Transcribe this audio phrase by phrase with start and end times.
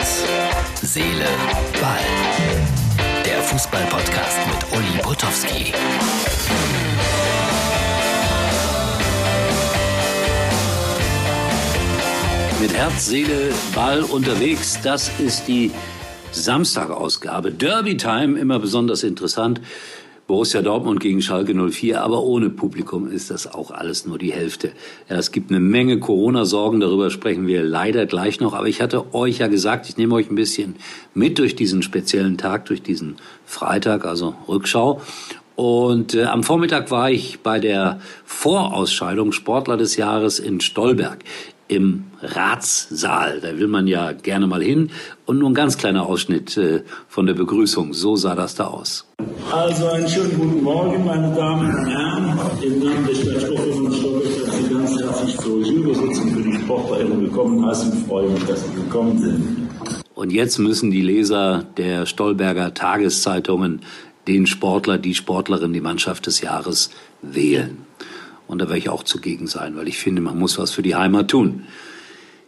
[0.00, 0.24] Herz,
[0.80, 1.26] Seele,
[1.78, 3.22] Ball.
[3.22, 5.74] Der Fußball-Podcast mit Uli Potowski.
[12.62, 14.78] Mit Herz, Seele, Ball unterwegs.
[14.82, 15.70] Das ist die
[16.32, 17.52] Samstagausgabe.
[17.52, 19.60] Derby Time, immer besonders interessant.
[20.30, 24.70] Borussia Dortmund gegen Schalke 04, aber ohne Publikum ist das auch alles nur die Hälfte.
[25.08, 29.12] Ja, es gibt eine Menge Corona-Sorgen, darüber sprechen wir leider gleich noch, aber ich hatte
[29.12, 30.76] euch ja gesagt, ich nehme euch ein bisschen
[31.14, 35.00] mit durch diesen speziellen Tag, durch diesen Freitag, also Rückschau.
[35.56, 41.24] Und äh, am Vormittag war ich bei der Vorausscheidung Sportler des Jahres in Stolberg
[41.70, 43.40] im Ratssaal.
[43.40, 44.90] Da will man ja gerne mal hin.
[45.24, 47.94] Und nur ein ganz kleiner Ausschnitt äh, von der Begrüßung.
[47.94, 49.06] So sah das da aus.
[49.52, 52.38] Also einen schönen guten Morgen, meine Damen und Herren.
[52.62, 57.20] Im Namen der Stadt Stockholm und Stolberg Sie ganz herzlich zur Jury-Sitzung für die Sportverehrung
[57.20, 57.92] willkommen heißen.
[57.96, 59.68] Ich freue mich, dass Sie gekommen sind.
[60.14, 63.82] Und jetzt müssen die Leser der Stolberger Tageszeitungen
[64.26, 66.90] den Sportler, die Sportlerin, die Mannschaft des Jahres
[67.22, 67.86] wählen.
[68.50, 70.96] Und da werde ich auch zugegen sein, weil ich finde, man muss was für die
[70.96, 71.62] Heimat tun.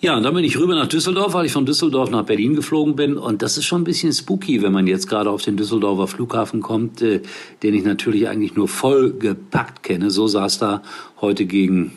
[0.00, 2.96] Ja, und dann bin ich rüber nach Düsseldorf, weil ich von Düsseldorf nach Berlin geflogen
[2.96, 3.16] bin.
[3.16, 6.60] Und das ist schon ein bisschen spooky, wenn man jetzt gerade auf den Düsseldorfer Flughafen
[6.60, 7.22] kommt, äh,
[7.62, 10.10] den ich natürlich eigentlich nur voll gepackt kenne.
[10.10, 10.82] So sah es da
[11.20, 11.92] heute gegen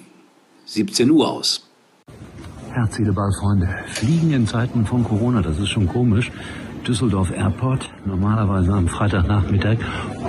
[0.67, 1.67] 17 Uhr aus.
[2.71, 6.31] Herzliche Ballfreunde, Fliegen in Zeiten von Corona, das ist schon komisch.
[6.87, 9.79] Düsseldorf Airport, normalerweise am Freitagnachmittag.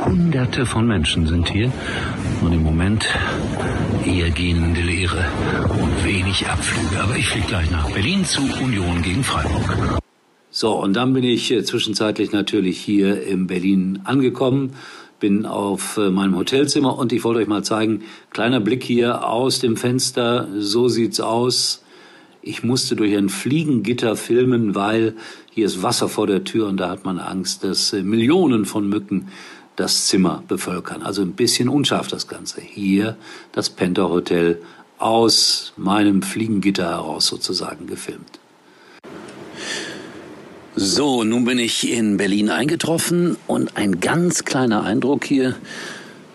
[0.08, 1.70] Hunderte von Menschen sind hier
[2.40, 3.06] und im Moment
[4.06, 5.26] eher gähnende Leere
[5.68, 7.02] und wenig Abflüge.
[7.02, 10.00] Aber ich fliege gleich nach Berlin zu Union gegen Freiburg.
[10.50, 14.72] So, und dann bin ich äh, zwischenzeitlich natürlich hier in Berlin angekommen,
[15.20, 19.58] bin auf äh, meinem Hotelzimmer und ich wollte euch mal zeigen, kleiner Blick hier aus
[19.58, 21.84] dem Fenster, so sieht's aus.
[22.40, 25.16] Ich musste durch ein Fliegengitter filmen, weil
[25.50, 28.88] hier ist Wasser vor der Tür und da hat man Angst, dass äh, Millionen von
[28.88, 29.28] Mücken
[29.78, 31.02] das Zimmer bevölkern.
[31.02, 32.60] Also ein bisschen unscharf das Ganze.
[32.60, 33.16] Hier
[33.52, 34.60] das Penta Hotel
[34.98, 38.40] aus meinem Fliegengitter heraus sozusagen gefilmt.
[40.74, 45.54] So, nun bin ich in Berlin eingetroffen und ein ganz kleiner Eindruck hier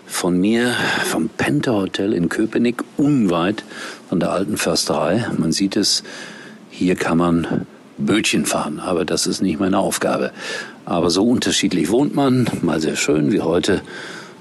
[0.05, 0.73] von mir
[1.05, 3.63] vom Penta Hotel in Köpenick, unweit
[4.07, 5.27] von der alten Försterei.
[5.37, 6.03] Man sieht es,
[6.69, 7.67] hier kann man
[7.97, 10.31] Bötchen fahren, aber das ist nicht meine Aufgabe.
[10.85, 13.81] Aber so unterschiedlich wohnt man, mal sehr schön wie heute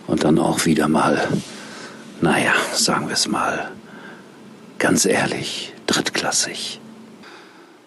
[0.06, 1.28] und dann auch wieder mal,
[2.20, 3.70] naja, sagen wir es mal,
[4.78, 6.80] ganz ehrlich, drittklassig.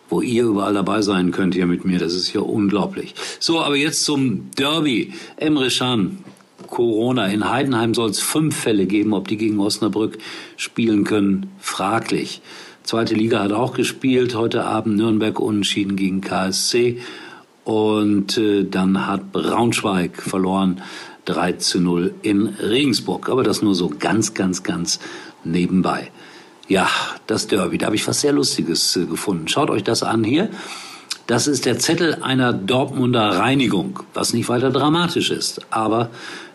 [0.07, 3.15] Wo ihr überall dabei sein könnt hier mit mir, das ist ja unglaublich.
[3.39, 5.13] So, aber jetzt zum Derby.
[5.35, 6.23] Emre Can,
[6.67, 7.25] Corona.
[7.25, 10.17] In Heidenheim soll es fünf Fälle geben, ob die gegen Osnabrück
[10.57, 12.41] spielen können, fraglich.
[12.85, 14.35] Zweite Liga hat auch gespielt.
[14.35, 17.00] Heute Abend Nürnberg unentschieden gegen KSC.
[17.63, 20.84] Und äh, dann hat Braunschweig verloren
[21.25, 23.28] 3 zu 0 in Regensburg.
[23.29, 25.00] Aber das nur so ganz, ganz, ganz
[25.44, 26.12] nebenbei.
[26.68, 26.88] Ja,
[27.25, 29.47] das Derby, da habe ich was sehr Lustiges äh, gefunden.
[29.47, 30.50] Schaut euch das an hier.
[31.25, 35.62] Das ist der Zettel einer Dortmunder Reinigung, was nicht weiter dramatisch ist.
[35.72, 36.12] Aber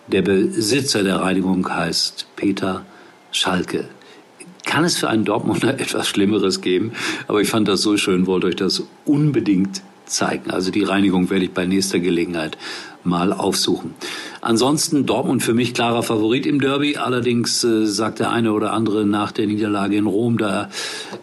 [0.07, 2.87] der Besitzer der Reinigung heißt Peter
[3.33, 3.89] Schalke
[4.65, 6.93] kann es für einen Dortmunder etwas Schlimmeres geben.
[7.29, 10.51] Aber ich fand das so schön, wollte euch das unbedingt zeigen.
[10.51, 12.59] Also die Reinigung werde ich bei nächster Gelegenheit
[13.03, 13.95] mal aufsuchen.
[14.43, 16.97] Ansonsten Dortmund für mich klarer Favorit im Derby.
[16.97, 20.69] Allerdings äh, sagt der eine oder andere nach der Niederlage in Rom, da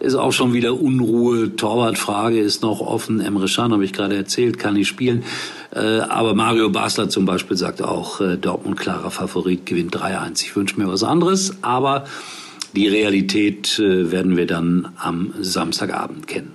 [0.00, 1.54] ist auch schon wieder Unruhe.
[1.54, 3.20] Torwartfrage ist noch offen.
[3.20, 5.24] Emre Can habe ich gerade erzählt, kann nicht spielen.
[5.72, 10.42] Äh, aber Mario Basler zum Beispiel sagt auch, äh, Dortmund klarer Favorit, gewinnt 3-1.
[10.42, 12.04] Ich wünsche mir was anderes, aber
[12.78, 16.52] die Realität äh, werden wir dann am Samstagabend kennen.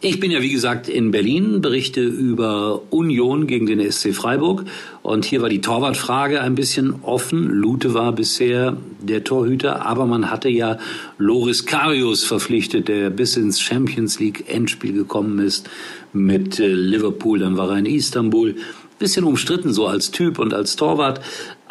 [0.00, 4.64] Ich bin ja, wie gesagt, in Berlin, berichte über Union gegen den SC Freiburg.
[5.02, 7.48] Und hier war die Torwartfrage ein bisschen offen.
[7.48, 10.76] Lute war bisher der Torhüter, aber man hatte ja
[11.18, 15.70] Loris Karius verpflichtet, der bis ins Champions League Endspiel gekommen ist
[16.12, 17.38] mit äh, Liverpool.
[17.38, 18.56] Dann war er in Istanbul.
[18.98, 21.20] Bisschen umstritten so als Typ und als Torwart.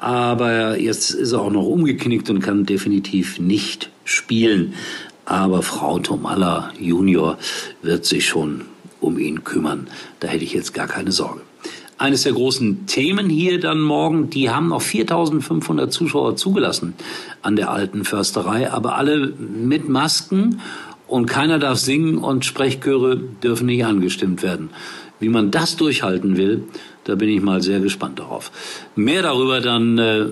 [0.04, 4.74] Aber jetzt ist er auch noch umgeknickt und kann definitiv nicht spielen.
[5.24, 7.38] Aber Frau Tomalla Junior
[7.82, 8.64] wird sich schon
[9.00, 9.88] um ihn kümmern.
[10.20, 11.40] Da hätte ich jetzt gar keine Sorge.
[11.98, 16.96] Eines der großen Themen hier dann morgen, die haben noch 4500 Zuschauer zugelassen
[17.42, 20.60] an der alten Försterei, aber alle mit Masken
[21.08, 24.70] und keiner darf singen und Sprechchöre dürfen nicht angestimmt werden.
[25.22, 26.66] Wie man das durchhalten will,
[27.06, 28.52] da bin ich mal sehr gespannt darauf.
[28.96, 30.26] Mehr darüber dann äh,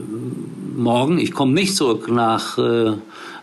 [0.76, 1.20] morgen.
[1.20, 2.94] Ich komme nicht zurück nach äh,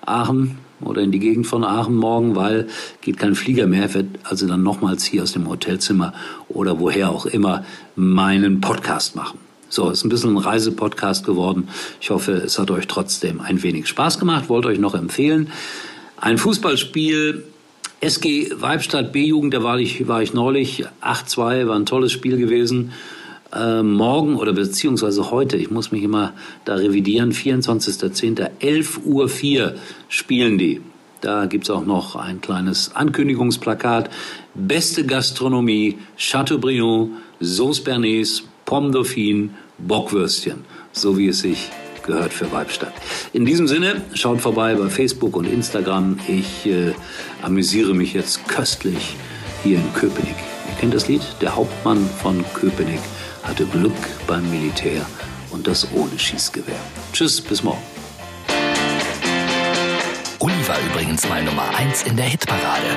[0.05, 2.69] Aachen, oder in die Gegend von Aachen morgen, weil
[3.01, 6.13] geht kein Flieger mehr, wird also dann nochmals hier aus dem Hotelzimmer
[6.49, 7.65] oder woher auch immer
[7.97, 9.39] meinen Podcast machen.
[9.69, 11.69] So, ist ein bisschen ein Reisepodcast geworden.
[12.01, 14.49] Ich hoffe, es hat euch trotzdem ein wenig Spaß gemacht.
[14.49, 15.51] Wollte euch noch empfehlen.
[16.17, 17.45] Ein Fußballspiel
[18.01, 20.85] SG Weibstadt B-Jugend, da war ich, war ich neulich.
[21.03, 22.93] 8-2, war ein tolles Spiel gewesen.
[23.53, 26.35] Äh, morgen oder beziehungsweise heute, ich muss mich immer
[26.65, 28.51] da revidieren, 24.10.
[28.61, 29.75] 11.04 Uhr
[30.09, 30.81] spielen die.
[31.23, 34.11] Da gibt's auch noch ein kleines Ankündigungsplakat.
[34.55, 37.11] Beste Gastronomie, Chateaubriand,
[37.41, 41.69] Sauce Bernays, Pomme Dauphine, Bockwürstchen, so wie es sich
[42.09, 42.95] gehört für Weibstadt.
[43.33, 46.19] In diesem Sinne, schaut vorbei bei Facebook und Instagram.
[46.27, 46.93] Ich äh,
[47.43, 49.15] amüsiere mich jetzt köstlich
[49.63, 50.35] hier in Köpenick.
[50.69, 51.23] Ihr kennt das Lied?
[51.41, 53.01] Der Hauptmann von Köpenick
[53.45, 53.93] hatte Glück
[54.27, 55.07] beim Militär
[55.51, 56.81] und das ohne Schießgewehr.
[57.13, 57.83] Tschüss, bis morgen.
[60.41, 62.97] Uli war übrigens mal Nummer 1 in der Hitparade.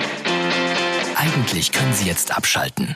[1.16, 2.96] Eigentlich können Sie jetzt abschalten.